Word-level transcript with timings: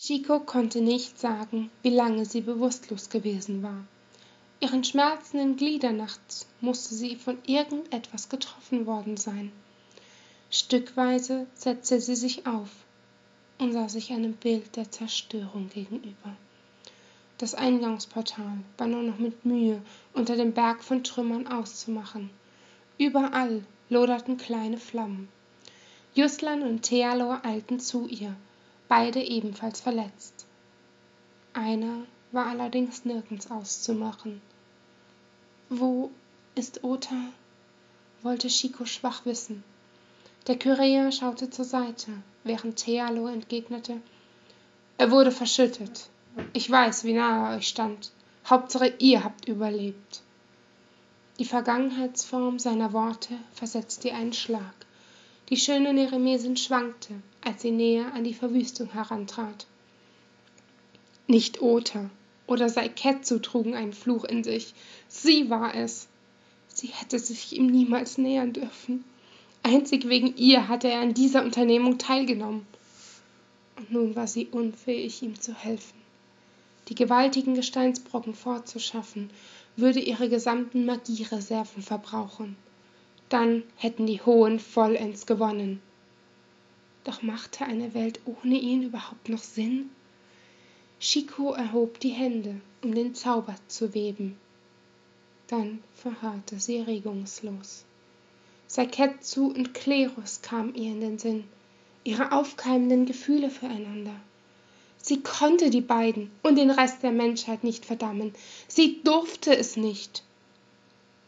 Chico 0.00 0.38
konnte 0.38 0.80
nicht 0.80 1.18
sagen, 1.18 1.72
wie 1.82 1.90
lange 1.90 2.24
sie 2.24 2.40
bewusstlos 2.40 3.10
gewesen 3.10 3.64
war. 3.64 3.84
Ihren 4.60 4.84
schmerzenden 4.84 5.56
Gliedern 5.56 5.96
nachts 5.96 6.46
musste 6.60 6.94
sie 6.94 7.16
von 7.16 7.36
irgendetwas 7.46 8.28
getroffen 8.28 8.86
worden 8.86 9.16
sein. 9.16 9.50
Stückweise 10.50 11.48
setzte 11.52 12.00
sie 12.00 12.14
sich 12.14 12.46
auf 12.46 12.70
und 13.58 13.72
sah 13.72 13.88
sich 13.88 14.12
einem 14.12 14.34
Bild 14.34 14.76
der 14.76 14.88
Zerstörung 14.88 15.68
gegenüber. 15.68 16.36
Das 17.38 17.56
Eingangsportal 17.56 18.58
war 18.76 18.86
nur 18.86 19.02
noch 19.02 19.18
mit 19.18 19.44
Mühe 19.44 19.82
unter 20.12 20.36
dem 20.36 20.52
Berg 20.52 20.84
von 20.84 21.02
Trümmern 21.02 21.48
auszumachen. 21.48 22.30
Überall 22.98 23.64
loderten 23.90 24.36
kleine 24.36 24.78
Flammen. 24.78 25.28
Justlan 26.14 26.62
und 26.62 26.82
Thealor 26.82 27.44
eilten 27.44 27.80
zu 27.80 28.06
ihr, 28.06 28.36
beide 28.88 29.20
ebenfalls 29.20 29.80
verletzt. 29.80 30.46
Einer 31.52 32.06
war 32.32 32.46
allerdings 32.46 33.04
nirgends 33.04 33.50
auszumachen. 33.50 34.40
Wo 35.68 36.10
ist 36.54 36.82
Ota? 36.82 37.32
wollte 38.22 38.48
Chico 38.48 38.84
schwach 38.84 39.24
wissen. 39.26 39.62
Der 40.46 40.58
Kyräer 40.58 41.12
schaute 41.12 41.50
zur 41.50 41.64
Seite, 41.64 42.10
während 42.42 42.76
Thealo 42.76 43.28
entgegnete: 43.28 44.00
Er 44.96 45.10
wurde 45.10 45.30
verschüttet. 45.30 46.08
Ich 46.52 46.70
weiß, 46.70 47.04
wie 47.04 47.12
nahe 47.12 47.50
er 47.52 47.56
euch 47.58 47.68
stand. 47.68 48.12
Hauptsache, 48.48 48.94
ihr 48.98 49.24
habt 49.24 49.46
überlebt. 49.46 50.22
Die 51.38 51.44
Vergangenheitsform 51.44 52.58
seiner 52.58 52.92
Worte 52.92 53.34
versetzte 53.52 54.08
ihr 54.08 54.16
einen 54.16 54.32
Schlag. 54.32 54.74
Die 55.50 55.56
schöne 55.56 55.92
Neremesin 55.92 56.56
schwankte, 56.56 57.14
als 57.48 57.62
sie 57.62 57.70
näher 57.70 58.12
an 58.12 58.24
die 58.24 58.34
Verwüstung 58.34 58.92
herantrat. 58.92 59.66
Nicht 61.26 61.62
Ota 61.62 62.10
oder 62.46 62.68
Saiketsu 62.68 63.38
trugen 63.38 63.74
einen 63.74 63.94
Fluch 63.94 64.24
in 64.24 64.44
sich. 64.44 64.74
Sie 65.08 65.48
war 65.48 65.74
es. 65.74 66.08
Sie 66.68 66.88
hätte 66.88 67.18
sich 67.18 67.56
ihm 67.56 67.68
niemals 67.68 68.18
nähern 68.18 68.52
dürfen. 68.52 69.02
Einzig 69.62 70.10
wegen 70.10 70.36
ihr 70.36 70.68
hatte 70.68 70.88
er 70.88 71.00
an 71.00 71.14
dieser 71.14 71.42
Unternehmung 71.42 71.96
teilgenommen. 71.96 72.66
Und 73.76 73.92
nun 73.92 74.14
war 74.14 74.26
sie 74.26 74.48
unfähig, 74.48 75.22
ihm 75.22 75.40
zu 75.40 75.54
helfen. 75.54 75.98
Die 76.88 76.94
gewaltigen 76.94 77.54
Gesteinsbrocken 77.54 78.34
fortzuschaffen, 78.34 79.30
würde 79.74 80.00
ihre 80.00 80.28
gesamten 80.28 80.84
Magiereserven 80.84 81.82
verbrauchen. 81.82 82.56
Dann 83.30 83.62
hätten 83.76 84.06
die 84.06 84.20
Hohen 84.20 84.60
vollends 84.60 85.24
gewonnen. 85.24 85.80
Doch 87.08 87.22
machte 87.22 87.64
eine 87.64 87.94
Welt 87.94 88.20
ohne 88.26 88.58
ihn 88.58 88.82
überhaupt 88.82 89.30
noch 89.30 89.42
Sinn? 89.42 89.88
Chico 91.00 91.54
erhob 91.54 91.98
die 92.00 92.10
Hände, 92.10 92.60
um 92.82 92.94
den 92.94 93.14
Zauber 93.14 93.54
zu 93.66 93.94
weben. 93.94 94.36
Dann 95.46 95.82
verharrte 95.94 96.60
sie 96.60 96.80
regungslos. 96.80 97.84
Saketsu 98.66 99.46
und 99.46 99.72
Klerus 99.72 100.42
kamen 100.42 100.74
ihr 100.74 100.92
in 100.92 101.00
den 101.00 101.18
Sinn, 101.18 101.44
ihre 102.04 102.32
aufkeimenden 102.32 103.06
Gefühle 103.06 103.48
füreinander. 103.48 104.16
Sie 104.98 105.22
konnte 105.22 105.70
die 105.70 105.80
beiden 105.80 106.30
und 106.42 106.56
den 106.56 106.70
Rest 106.70 107.02
der 107.02 107.12
Menschheit 107.12 107.64
nicht 107.64 107.86
verdammen. 107.86 108.34
Sie 108.68 109.00
durfte 109.02 109.56
es 109.56 109.78
nicht. 109.78 110.22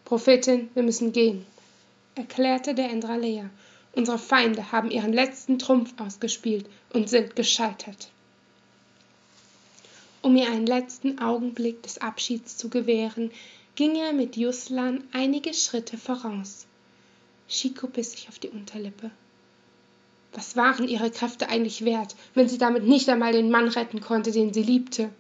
Prophetin, 0.05 0.69
wir 0.75 0.83
müssen 0.83 1.13
gehen, 1.13 1.47
erklärte 2.17 2.75
der 2.75 2.91
Endralea. 2.91 3.49
Unsere 3.93 4.19
Feinde 4.19 4.73
haben 4.73 4.91
ihren 4.91 5.13
letzten 5.13 5.59
Trumpf 5.59 5.93
ausgespielt 6.01 6.67
und 6.93 7.09
sind 7.09 7.35
gescheitert. 7.35 8.11
Um 10.23 10.37
ihr 10.37 10.49
einen 10.51 10.67
letzten 10.67 11.19
Augenblick 11.19 11.83
des 11.83 11.99
Abschieds 11.99 12.57
zu 12.57 12.69
gewähren, 12.69 13.31
ging 13.75 13.97
er 13.97 14.13
mit 14.13 14.37
Juslan 14.37 15.03
einige 15.13 15.55
Schritte 15.55 15.97
voraus. 15.97 16.67
Chico 17.49 17.89
biss 17.89 18.13
sich 18.13 18.29
auf 18.29 18.39
die 18.39 18.51
Unterlippe. 18.51 19.11
Was 20.33 20.55
waren 20.57 20.87
ihre 20.87 21.11
Kräfte 21.11 21.49
eigentlich 21.49 21.85
wert, 21.85 22.15
wenn 22.35 22.49
sie 22.49 22.59
damit 22.59 22.85
nicht 22.85 23.09
einmal 23.09 23.33
den 23.33 23.51
Mann 23.51 23.69
retten 23.69 24.01
konnte, 24.01 24.31
den 24.31 24.53
sie 24.53 24.63
liebte? 24.63 25.11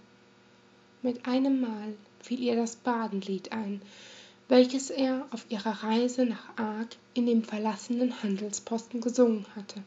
Mit 1.02 1.26
einem 1.26 1.60
Mal 1.60 1.94
fiel 2.22 2.40
ihr 2.40 2.54
das 2.54 2.76
Badenlied 2.76 3.50
ein, 3.52 3.82
welches 4.50 4.90
er 4.90 5.26
auf 5.30 5.46
ihrer 5.48 5.84
Reise 5.84 6.26
nach 6.26 6.56
Ark 6.56 6.96
in 7.14 7.26
dem 7.26 7.44
verlassenen 7.44 8.20
Handelsposten 8.20 9.00
gesungen 9.00 9.46
hatte. 9.54 9.80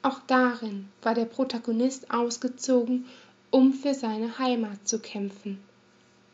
Auch 0.00 0.20
darin 0.26 0.88
war 1.02 1.14
der 1.14 1.26
Protagonist 1.26 2.10
ausgezogen, 2.10 3.04
um 3.50 3.74
für 3.74 3.92
seine 3.92 4.38
Heimat 4.38 4.88
zu 4.88 4.98
kämpfen, 4.98 5.60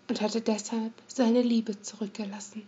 und 0.08 0.20
hatte 0.20 0.40
deshalb 0.40 0.92
seine 1.08 1.42
Liebe 1.42 1.80
zurückgelassen. 1.82 2.62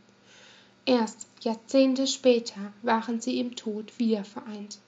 Erst 0.84 1.28
Jahrzehnte 1.42 2.08
später 2.08 2.72
waren 2.82 3.20
sie 3.20 3.38
im 3.38 3.54
Tod 3.54 3.96
wieder 4.00 4.24
vereint. 4.24 4.78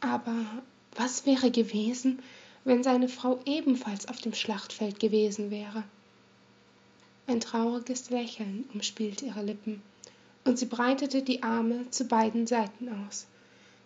Aber 0.00 0.46
was 0.96 1.26
wäre 1.26 1.50
gewesen, 1.50 2.22
wenn 2.64 2.82
seine 2.82 3.08
Frau 3.08 3.38
ebenfalls 3.44 4.08
auf 4.08 4.20
dem 4.20 4.32
Schlachtfeld 4.32 5.00
gewesen 5.00 5.50
wäre? 5.50 5.84
Ein 7.26 7.40
trauriges 7.40 8.10
Lächeln 8.10 8.68
umspielte 8.74 9.24
ihre 9.24 9.42
Lippen, 9.42 9.80
und 10.44 10.58
sie 10.58 10.66
breitete 10.66 11.22
die 11.22 11.42
Arme 11.42 11.90
zu 11.90 12.04
beiden 12.04 12.46
Seiten 12.46 12.88
aus. 13.06 13.26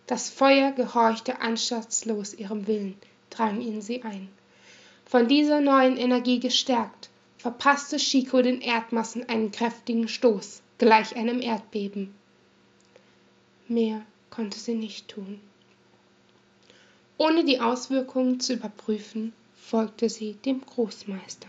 Das 0.07 0.29
Feuer 0.29 0.71
gehorchte 0.71 1.39
anstandslos 1.39 2.33
ihrem 2.33 2.67
Willen, 2.67 2.95
drang 3.29 3.61
in 3.61 3.81
sie 3.81 4.03
ein. 4.03 4.27
Von 5.05 5.27
dieser 5.27 5.61
neuen 5.61 5.97
Energie 5.97 6.39
gestärkt, 6.39 7.09
verpasste 7.37 7.97
Chico 7.97 8.41
den 8.41 8.59
Erdmassen 8.59 9.29
einen 9.29 9.51
kräftigen 9.51 10.07
Stoß, 10.07 10.61
gleich 10.77 11.15
einem 11.15 11.41
Erdbeben. 11.41 12.13
Mehr 13.69 14.01
konnte 14.29 14.59
sie 14.59 14.75
nicht 14.75 15.07
tun. 15.07 15.39
Ohne 17.17 17.45
die 17.45 17.61
Auswirkungen 17.61 18.39
zu 18.39 18.53
überprüfen, 18.53 19.31
folgte 19.55 20.09
sie 20.09 20.33
dem 20.45 20.61
Großmeister. 20.65 21.47